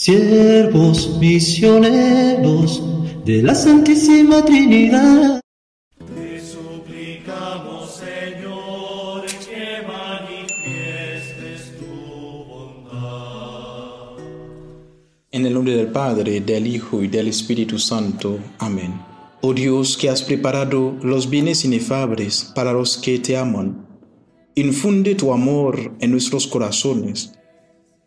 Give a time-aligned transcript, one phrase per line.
[0.00, 2.82] siervos misioneros
[3.26, 5.42] de la Santísima Trinidad.
[5.98, 11.84] Te suplicamos, Señor, que manifiestes tu
[12.48, 14.16] bondad.
[15.30, 18.38] En el nombre del Padre, del Hijo y del Espíritu Santo.
[18.58, 18.98] Amén.
[19.42, 23.86] Oh Dios, que has preparado los bienes inefables para los que te aman,
[24.54, 27.34] infunde tu amor en nuestros corazones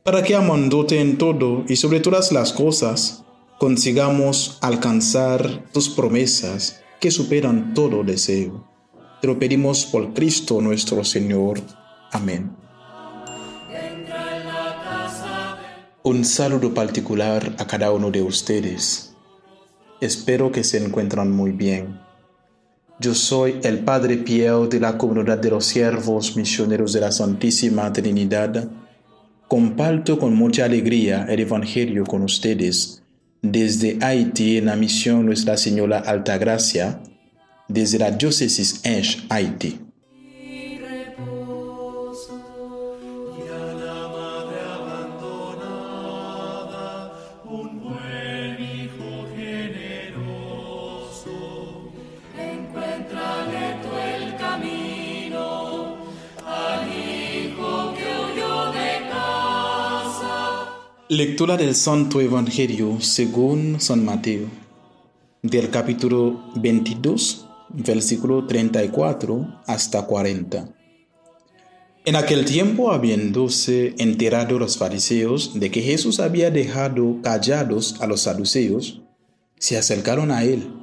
[0.03, 3.23] para que amándote en todo y sobre todas las cosas,
[3.57, 8.67] consigamos alcanzar tus promesas que superan todo deseo.
[9.21, 11.61] Te lo pedimos por Cristo nuestro Señor.
[12.11, 12.51] Amén.
[16.03, 19.15] Un saludo particular a cada uno de ustedes.
[20.01, 22.01] Espero que se encuentran muy bien.
[22.99, 27.91] Yo soy el Padre Piero de la Comunidad de los Siervos Misioneros de la Santísima
[27.93, 28.69] Trinidad
[29.53, 33.03] Comparto con mucha alegría el Evangelio con ustedes
[33.43, 37.03] desde Haití en la misión Nuestra Señora Altagracia,
[37.67, 39.79] desde la diócesis Enche, Haití.
[61.15, 64.47] Lectura del Santo Evangelio según San Mateo,
[65.43, 70.73] del capítulo 22, versículo 34 hasta 40.
[72.05, 78.21] En aquel tiempo, habiéndose enterado los fariseos de que Jesús había dejado callados a los
[78.21, 79.03] saduceos,
[79.59, 80.73] se acercaron a él.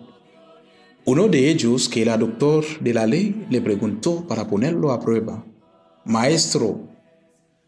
[1.06, 5.45] Uno de ellos, que era doctor de la ley, le preguntó para ponerlo a prueba,
[6.05, 6.89] Maestro,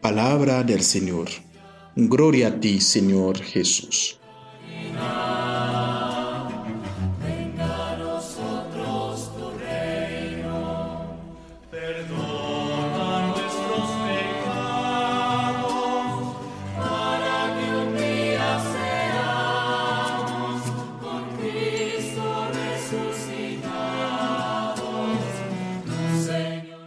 [0.00, 1.28] Palabra del Señor.
[1.96, 4.18] Gloria a ti, Señor Jesús.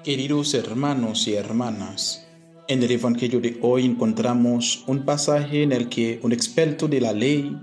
[0.04, 2.26] Queridos hermanos y hermanas,
[2.72, 7.12] en el Evangelio de hoy encontramos un pasaje en el que un experto de la
[7.12, 7.54] ley,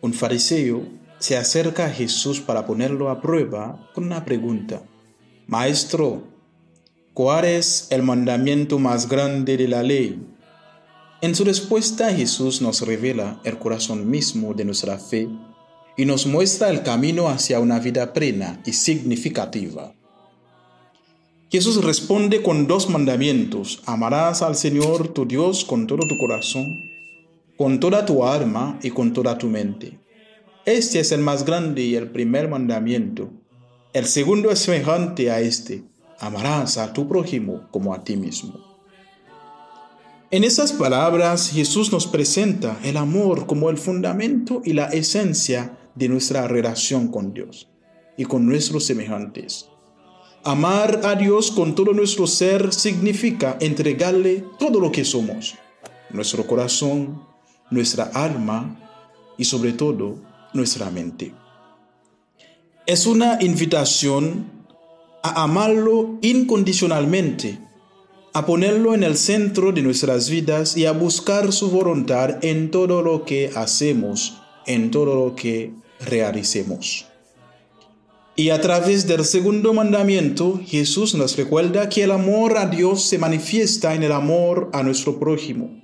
[0.00, 0.82] un fariseo,
[1.18, 4.82] se acerca a Jesús para ponerlo a prueba con una pregunta.
[5.46, 6.22] Maestro,
[7.12, 10.18] ¿cuál es el mandamiento más grande de la ley?
[11.20, 15.28] En su respuesta Jesús nos revela el corazón mismo de nuestra fe
[15.98, 19.92] y nos muestra el camino hacia una vida plena y significativa.
[21.50, 23.82] Jesús responde con dos mandamientos.
[23.86, 26.66] Amarás al Señor tu Dios con todo tu corazón,
[27.56, 29.98] con toda tu alma y con toda tu mente.
[30.66, 33.30] Este es el más grande y el primer mandamiento.
[33.94, 35.84] El segundo es semejante a este.
[36.20, 38.68] Amarás a tu prójimo como a ti mismo.
[40.30, 46.10] En esas palabras Jesús nos presenta el amor como el fundamento y la esencia de
[46.10, 47.70] nuestra relación con Dios
[48.18, 49.70] y con nuestros semejantes.
[50.48, 55.56] Amar a Dios con todo nuestro ser significa entregarle todo lo que somos,
[56.08, 57.22] nuestro corazón,
[57.70, 58.80] nuestra alma
[59.36, 60.16] y sobre todo
[60.54, 61.34] nuestra mente.
[62.86, 64.50] Es una invitación
[65.22, 67.58] a amarlo incondicionalmente,
[68.32, 73.02] a ponerlo en el centro de nuestras vidas y a buscar su voluntad en todo
[73.02, 77.04] lo que hacemos, en todo lo que realicemos.
[78.38, 83.18] Y a través del segundo mandamiento, Jesús nos recuerda que el amor a Dios se
[83.18, 85.82] manifiesta en el amor a nuestro prójimo.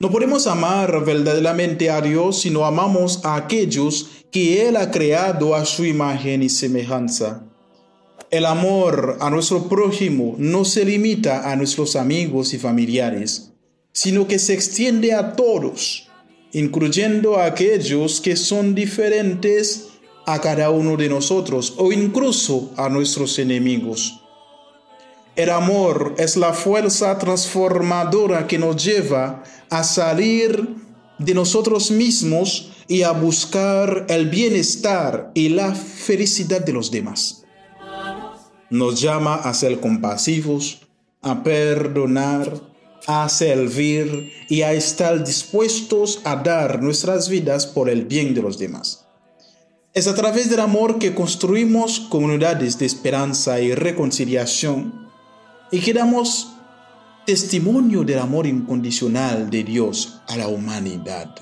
[0.00, 5.54] No podemos amar verdaderamente a Dios si no amamos a aquellos que Él ha creado
[5.54, 7.44] a su imagen y semejanza.
[8.32, 13.52] El amor a nuestro prójimo no se limita a nuestros amigos y familiares,
[13.92, 16.08] sino que se extiende a todos,
[16.50, 19.88] incluyendo a aquellos que son diferentes
[20.28, 24.20] a cada uno de nosotros o incluso a nuestros enemigos.
[25.34, 30.76] El amor es la fuerza transformadora que nos lleva a salir
[31.18, 37.44] de nosotros mismos y a buscar el bienestar y la felicidad de los demás.
[38.68, 40.82] Nos llama a ser compasivos,
[41.22, 42.52] a perdonar,
[43.06, 48.58] a servir y a estar dispuestos a dar nuestras vidas por el bien de los
[48.58, 49.07] demás.
[49.98, 55.08] Es a través del amor que construimos comunidades de esperanza y reconciliación
[55.72, 56.52] y que damos
[57.26, 61.34] testimonio del amor incondicional de Dios a la humanidad.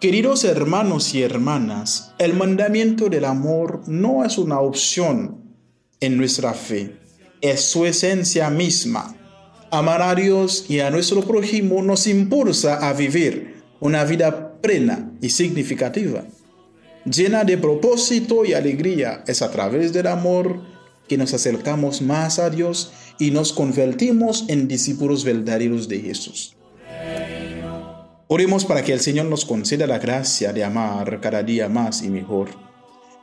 [0.00, 5.58] Queridos hermanos y hermanas, el mandamiento del amor no es una opción
[6.00, 6.98] en nuestra fe,
[7.42, 9.14] es su esencia misma.
[9.70, 15.28] Amar a Dios y a nuestro prójimo nos impulsa a vivir una vida plena y
[15.28, 16.24] significativa,
[17.06, 19.24] llena de propósito y alegría.
[19.26, 20.60] Es a través del amor
[21.08, 26.56] que nos acercamos más a Dios y nos convertimos en discípulos verdaderos de Jesús.
[28.28, 32.10] Oremos para que el Señor nos conceda la gracia de amar cada día más y
[32.10, 32.48] mejor,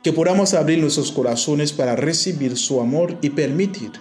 [0.02, 3.92] que podamos abrir nuestros corazones para recibir su amor y permitir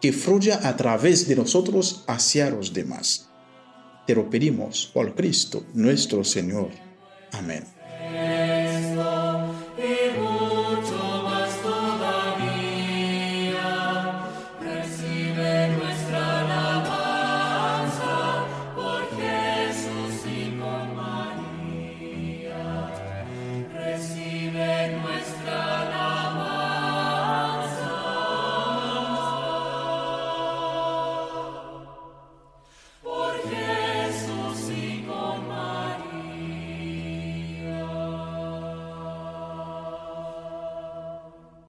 [0.00, 3.28] que fluya a través de nosotros hacia los demás.
[4.06, 6.70] Te lo pedimos por Cristo nuestro Señor.
[7.32, 7.81] Amén.